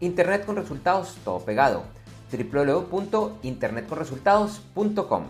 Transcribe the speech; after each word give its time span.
Internet 0.00 0.44
con 0.46 0.56
resultados, 0.56 1.18
todo 1.24 1.44
pegado. 1.44 1.84
www.internetconresultados.com. 2.32 5.24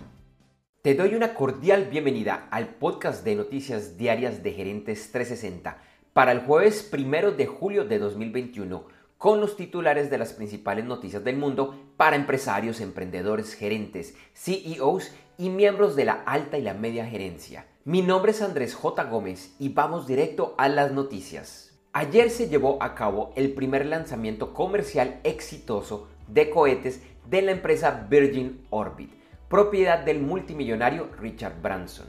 Te 0.83 0.95
doy 0.95 1.15
una 1.17 1.35
cordial 1.35 1.87
bienvenida 1.87 2.47
al 2.53 2.69
podcast 2.69 3.25
de 3.25 3.35
noticias 3.35 3.99
diarias 3.99 4.45
de 4.45 4.53
Gerentes 4.53 5.11
360 5.11 5.77
para 6.13 6.31
el 6.31 6.39
jueves 6.41 6.85
primero 6.85 7.33
de 7.33 7.47
julio 7.47 7.85
de 7.85 7.99
2021 7.99 8.85
con 9.19 9.41
los 9.41 9.57
titulares 9.57 10.09
de 10.09 10.19
las 10.19 10.35
principales 10.35 10.85
noticias 10.85 11.25
del 11.25 11.37
mundo 11.37 11.75
para 11.97 12.15
empresarios, 12.15 12.81
emprendedores, 12.81 13.55
gerentes, 13.55 14.15
CEOs 14.35 15.11
y 15.37 15.49
miembros 15.49 15.97
de 15.97 16.05
la 16.05 16.23
alta 16.25 16.59
y 16.59 16.63
la 16.63 16.75
media 16.75 17.07
gerencia. 17.07 17.67
Mi 17.85 18.03
nombre 18.03 18.31
es 18.31 18.41
Andrés 18.41 18.77
J. 18.77 19.03
Gómez 19.05 19.57
y 19.59 19.71
vamos 19.71 20.07
directo 20.07 20.55
a 20.59 20.69
las 20.69 20.93
noticias. 20.93 21.70
Ayer 21.93 22.31
se 22.31 22.49
llevó 22.49 22.81
a 22.81 22.95
cabo 22.95 23.33
el 23.35 23.53
primer 23.53 23.85
lanzamiento 23.85 24.55
comercial 24.55 25.19
exitoso 25.25 26.07
de 26.29 26.49
cohetes 26.49 27.03
de 27.29 27.43
la 27.43 27.51
empresa 27.51 28.07
Virgin 28.09 28.65
Orbit, 28.71 29.11
propiedad 29.49 29.99
del 29.99 30.21
multimillonario 30.21 31.11
Richard 31.19 31.61
Branson. 31.61 32.07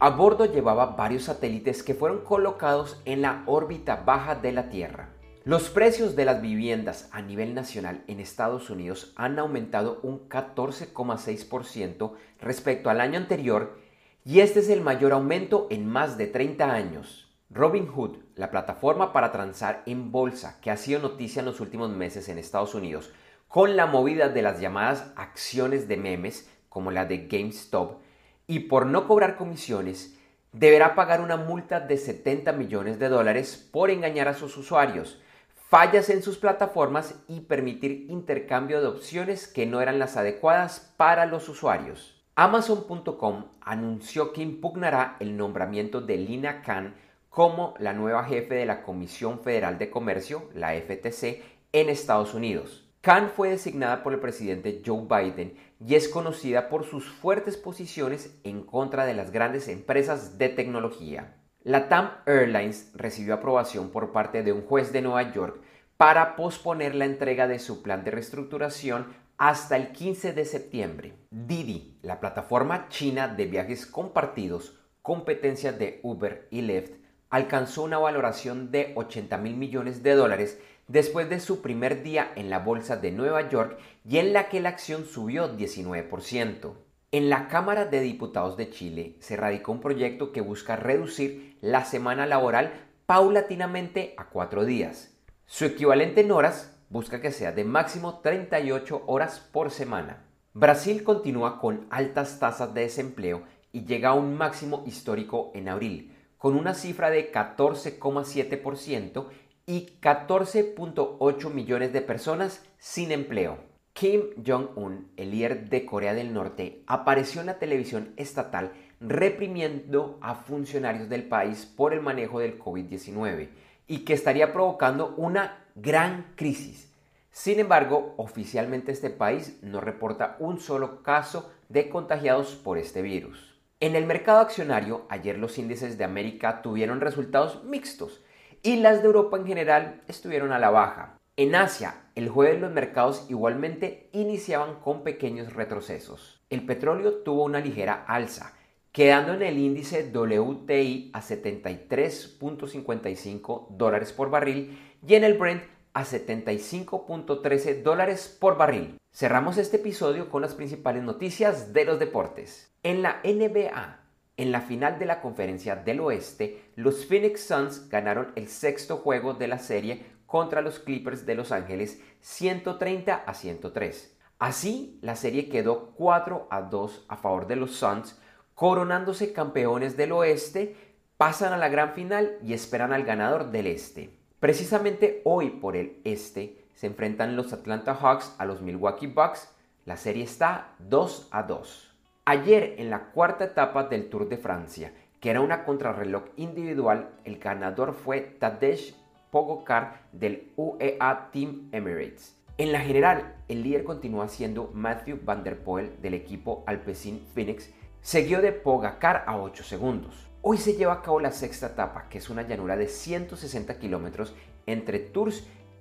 A 0.00 0.10
bordo 0.10 0.46
llevaba 0.46 0.96
varios 0.96 1.24
satélites 1.24 1.84
que 1.84 1.94
fueron 1.94 2.24
colocados 2.24 3.00
en 3.04 3.22
la 3.22 3.44
órbita 3.46 4.02
baja 4.04 4.34
de 4.34 4.50
la 4.50 4.68
Tierra. 4.68 5.10
Los 5.44 5.70
precios 5.70 6.16
de 6.16 6.24
las 6.24 6.42
viviendas 6.42 7.08
a 7.12 7.22
nivel 7.22 7.54
nacional 7.54 8.02
en 8.08 8.18
Estados 8.18 8.68
Unidos 8.68 9.12
han 9.14 9.38
aumentado 9.38 10.00
un 10.02 10.28
14,6% 10.28 12.14
respecto 12.40 12.90
al 12.90 13.00
año 13.00 13.18
anterior 13.18 13.78
y 14.24 14.40
este 14.40 14.58
es 14.58 14.68
el 14.70 14.80
mayor 14.80 15.12
aumento 15.12 15.68
en 15.70 15.86
más 15.86 16.18
de 16.18 16.26
30 16.26 16.72
años. 16.72 17.32
Robinhood, 17.50 18.23
la 18.36 18.50
plataforma 18.50 19.12
para 19.12 19.32
transar 19.32 19.82
en 19.86 20.10
bolsa 20.10 20.58
que 20.60 20.70
ha 20.70 20.76
sido 20.76 21.00
noticia 21.00 21.40
en 21.40 21.46
los 21.46 21.60
últimos 21.60 21.90
meses 21.90 22.28
en 22.28 22.38
Estados 22.38 22.74
Unidos, 22.74 23.12
con 23.48 23.76
la 23.76 23.86
movida 23.86 24.28
de 24.28 24.42
las 24.42 24.60
llamadas 24.60 25.12
acciones 25.16 25.86
de 25.86 25.96
memes, 25.96 26.50
como 26.68 26.90
la 26.90 27.04
de 27.04 27.28
GameStop, 27.28 28.00
y 28.46 28.60
por 28.60 28.86
no 28.86 29.06
cobrar 29.06 29.36
comisiones, 29.36 30.18
deberá 30.52 30.94
pagar 30.94 31.20
una 31.20 31.36
multa 31.36 31.80
de 31.80 31.96
70 31.96 32.52
millones 32.52 32.98
de 32.98 33.08
dólares 33.08 33.68
por 33.70 33.90
engañar 33.90 34.28
a 34.28 34.34
sus 34.34 34.56
usuarios, 34.56 35.20
fallas 35.68 36.10
en 36.10 36.22
sus 36.22 36.38
plataformas 36.38 37.16
y 37.28 37.40
permitir 37.40 38.06
intercambio 38.08 38.80
de 38.80 38.86
opciones 38.86 39.48
que 39.48 39.66
no 39.66 39.80
eran 39.80 39.98
las 39.98 40.16
adecuadas 40.16 40.92
para 40.96 41.26
los 41.26 41.48
usuarios. 41.48 42.22
Amazon.com 42.36 43.46
anunció 43.60 44.32
que 44.32 44.42
impugnará 44.42 45.16
el 45.20 45.36
nombramiento 45.36 46.00
de 46.00 46.16
Lina 46.16 46.62
Khan 46.62 46.94
como 47.34 47.74
la 47.80 47.92
nueva 47.92 48.22
jefe 48.22 48.54
de 48.54 48.64
la 48.64 48.84
Comisión 48.84 49.40
Federal 49.40 49.76
de 49.76 49.90
Comercio, 49.90 50.48
la 50.54 50.72
FTC, 50.74 51.42
en 51.72 51.88
Estados 51.88 52.32
Unidos. 52.32 52.88
Khan 53.00 53.28
fue 53.34 53.50
designada 53.50 54.04
por 54.04 54.12
el 54.12 54.20
presidente 54.20 54.82
Joe 54.86 55.08
Biden 55.08 55.56
y 55.84 55.96
es 55.96 56.08
conocida 56.08 56.68
por 56.68 56.84
sus 56.84 57.10
fuertes 57.10 57.56
posiciones 57.56 58.38
en 58.44 58.62
contra 58.62 59.04
de 59.04 59.14
las 59.14 59.32
grandes 59.32 59.66
empresas 59.66 60.38
de 60.38 60.48
tecnología. 60.48 61.34
La 61.64 61.88
TAM 61.88 62.12
Airlines 62.24 62.92
recibió 62.94 63.34
aprobación 63.34 63.90
por 63.90 64.12
parte 64.12 64.44
de 64.44 64.52
un 64.52 64.62
juez 64.62 64.92
de 64.92 65.02
Nueva 65.02 65.32
York 65.32 65.60
para 65.96 66.36
posponer 66.36 66.94
la 66.94 67.06
entrega 67.06 67.48
de 67.48 67.58
su 67.58 67.82
plan 67.82 68.04
de 68.04 68.12
reestructuración 68.12 69.08
hasta 69.38 69.76
el 69.76 69.90
15 69.90 70.34
de 70.34 70.44
septiembre. 70.44 71.14
Didi, 71.30 71.98
la 72.02 72.20
plataforma 72.20 72.88
china 72.90 73.26
de 73.26 73.46
viajes 73.46 73.86
compartidos, 73.86 74.78
competencia 75.02 75.72
de 75.72 75.98
Uber 76.04 76.46
y 76.52 76.62
Lyft, 76.62 77.03
alcanzó 77.34 77.82
una 77.82 77.98
valoración 77.98 78.70
de 78.70 78.92
80 78.94 79.38
mil 79.38 79.56
millones 79.56 80.04
de 80.04 80.14
dólares 80.14 80.60
después 80.86 81.28
de 81.28 81.40
su 81.40 81.62
primer 81.62 82.04
día 82.04 82.30
en 82.36 82.48
la 82.48 82.60
bolsa 82.60 82.96
de 82.96 83.10
Nueva 83.10 83.48
York 83.48 83.76
y 84.08 84.18
en 84.18 84.32
la 84.32 84.48
que 84.48 84.60
la 84.60 84.68
acción 84.68 85.04
subió 85.04 85.56
19%. 85.56 86.74
En 87.10 87.30
la 87.30 87.48
Cámara 87.48 87.86
de 87.86 88.02
Diputados 88.02 88.56
de 88.56 88.70
Chile 88.70 89.16
se 89.18 89.34
radicó 89.34 89.72
un 89.72 89.80
proyecto 89.80 90.30
que 90.30 90.42
busca 90.42 90.76
reducir 90.76 91.58
la 91.60 91.84
semana 91.84 92.24
laboral 92.24 92.72
paulatinamente 93.04 94.14
a 94.16 94.26
cuatro 94.26 94.64
días. 94.64 95.12
Su 95.44 95.64
equivalente 95.64 96.20
en 96.20 96.30
horas 96.30 96.76
busca 96.88 97.20
que 97.20 97.32
sea 97.32 97.50
de 97.50 97.64
máximo 97.64 98.20
38 98.20 99.02
horas 99.08 99.40
por 99.40 99.72
semana. 99.72 100.22
Brasil 100.52 101.02
continúa 101.02 101.58
con 101.58 101.88
altas 101.90 102.38
tasas 102.38 102.72
de 102.74 102.82
desempleo 102.82 103.42
y 103.72 103.86
llega 103.86 104.10
a 104.10 104.14
un 104.14 104.36
máximo 104.36 104.84
histórico 104.86 105.50
en 105.52 105.68
abril, 105.68 106.13
con 106.44 106.56
una 106.56 106.74
cifra 106.74 107.08
de 107.08 107.32
14,7% 107.32 109.28
y 109.64 109.86
14.8 110.02 111.50
millones 111.50 111.94
de 111.94 112.02
personas 112.02 112.62
sin 112.76 113.12
empleo. 113.12 113.56
Kim 113.94 114.24
Jong-un, 114.46 115.10
el 115.16 115.30
líder 115.30 115.70
de 115.70 115.86
Corea 115.86 116.12
del 116.12 116.34
Norte, 116.34 116.82
apareció 116.86 117.40
en 117.40 117.46
la 117.46 117.58
televisión 117.58 118.12
estatal 118.18 118.72
reprimiendo 119.00 120.18
a 120.20 120.34
funcionarios 120.34 121.08
del 121.08 121.22
país 121.22 121.64
por 121.64 121.94
el 121.94 122.02
manejo 122.02 122.40
del 122.40 122.58
COVID-19 122.58 123.48
y 123.86 124.00
que 124.00 124.12
estaría 124.12 124.52
provocando 124.52 125.14
una 125.16 125.64
gran 125.74 126.34
crisis. 126.36 126.92
Sin 127.30 127.58
embargo, 127.58 128.12
oficialmente 128.18 128.92
este 128.92 129.08
país 129.08 129.58
no 129.62 129.80
reporta 129.80 130.36
un 130.40 130.60
solo 130.60 131.02
caso 131.02 131.50
de 131.70 131.88
contagiados 131.88 132.54
por 132.54 132.76
este 132.76 133.00
virus. 133.00 133.53
En 133.80 133.96
el 133.96 134.06
mercado 134.06 134.38
accionario, 134.40 135.06
ayer 135.08 135.38
los 135.38 135.58
índices 135.58 135.98
de 135.98 136.04
América 136.04 136.62
tuvieron 136.62 137.00
resultados 137.00 137.64
mixtos 137.64 138.22
y 138.62 138.76
las 138.76 139.02
de 139.02 139.06
Europa 139.06 139.36
en 139.36 139.46
general 139.46 140.02
estuvieron 140.08 140.52
a 140.52 140.58
la 140.58 140.70
baja. 140.70 141.18
En 141.36 141.56
Asia, 141.56 141.96
el 142.14 142.28
jueves 142.28 142.60
los 142.60 142.70
mercados 142.72 143.26
igualmente 143.28 144.08
iniciaban 144.12 144.78
con 144.80 145.02
pequeños 145.02 145.52
retrocesos. 145.52 146.40
El 146.48 146.64
petróleo 146.64 147.24
tuvo 147.24 147.42
una 147.42 147.58
ligera 147.58 148.04
alza, 148.06 148.52
quedando 148.92 149.34
en 149.34 149.42
el 149.42 149.58
índice 149.58 150.08
WTI 150.14 151.10
a 151.12 151.20
73.55 151.20 153.66
dólares 153.70 154.12
por 154.12 154.30
barril 154.30 154.78
y 155.04 155.16
en 155.16 155.24
el 155.24 155.36
Brent 155.36 155.64
a 155.92 156.04
75.13 156.04 157.82
dólares 157.82 158.38
por 158.40 158.56
barril. 158.56 158.96
Cerramos 159.16 159.58
este 159.58 159.76
episodio 159.76 160.28
con 160.28 160.42
las 160.42 160.56
principales 160.56 161.04
noticias 161.04 161.72
de 161.72 161.84
los 161.84 162.00
deportes. 162.00 162.74
En 162.82 163.00
la 163.00 163.20
NBA, 163.22 164.00
en 164.36 164.50
la 164.50 164.60
final 164.60 164.98
de 164.98 165.06
la 165.06 165.20
Conferencia 165.20 165.76
del 165.76 166.00
Oeste, 166.00 166.72
los 166.74 167.06
Phoenix 167.06 167.44
Suns 167.44 167.88
ganaron 167.88 168.32
el 168.34 168.48
sexto 168.48 168.96
juego 168.96 169.34
de 169.34 169.46
la 169.46 169.60
serie 169.60 170.04
contra 170.26 170.62
los 170.62 170.80
Clippers 170.80 171.26
de 171.26 171.36
Los 171.36 171.52
Ángeles 171.52 172.02
130 172.22 173.14
a 173.14 173.34
103. 173.34 174.18
Así, 174.40 174.98
la 175.00 175.14
serie 175.14 175.48
quedó 175.48 175.92
4 175.94 176.48
a 176.50 176.62
2 176.62 177.04
a 177.06 177.16
favor 177.16 177.46
de 177.46 177.54
los 177.54 177.76
Suns, 177.76 178.18
coronándose 178.56 179.32
campeones 179.32 179.96
del 179.96 180.10
oeste, 180.10 180.74
pasan 181.16 181.52
a 181.52 181.56
la 181.56 181.68
gran 181.68 181.92
final 181.92 182.36
y 182.42 182.52
esperan 182.52 182.92
al 182.92 183.04
ganador 183.04 183.52
del 183.52 183.68
este. 183.68 184.10
Precisamente 184.40 185.22
hoy 185.24 185.50
por 185.50 185.76
el 185.76 186.00
este 186.02 186.63
se 186.74 186.86
enfrentan 186.86 187.36
los 187.36 187.52
Atlanta 187.52 187.94
Hawks 187.94 188.34
a 188.38 188.44
los 188.44 188.60
Milwaukee 188.62 189.06
Bucks. 189.06 189.48
La 189.84 189.96
serie 189.96 190.24
está 190.24 190.74
2 190.78 191.28
a 191.30 191.42
2. 191.42 191.94
Ayer 192.24 192.76
en 192.78 192.90
la 192.90 193.10
cuarta 193.10 193.44
etapa 193.44 193.84
del 193.84 194.08
Tour 194.08 194.28
de 194.28 194.38
Francia, 194.38 194.92
que 195.20 195.30
era 195.30 195.40
una 195.40 195.64
contrarreloj 195.64 196.24
individual, 196.36 197.10
el 197.24 197.38
ganador 197.38 197.94
fue 197.94 198.20
Tadej 198.20 198.94
Pogacar 199.30 200.02
del 200.12 200.52
UEA 200.56 201.30
Team 201.32 201.68
Emirates. 201.72 202.36
En 202.56 202.70
la 202.70 202.80
general, 202.80 203.34
el 203.48 203.62
líder 203.62 203.82
continúa 203.82 204.28
siendo 204.28 204.70
Matthew 204.72 205.18
Van 205.24 205.42
Der 205.42 205.58
Poel 205.58 206.00
del 206.00 206.14
equipo 206.14 206.62
Alpecin 206.66 207.26
Phoenix, 207.34 207.70
seguido 208.00 208.40
de 208.42 208.52
Pogacar 208.52 209.24
a 209.26 209.36
8 209.36 209.64
segundos. 209.64 210.30
Hoy 210.40 210.58
se 210.58 210.74
lleva 210.74 210.92
a 210.92 211.02
cabo 211.02 211.20
la 211.20 211.32
sexta 211.32 211.68
etapa, 211.68 212.08
que 212.08 212.18
es 212.18 212.30
una 212.30 212.42
llanura 212.42 212.76
de 212.76 212.86
160 212.86 213.78
kilómetros 213.78 214.34
entre 214.66 214.98
Tours 214.98 215.48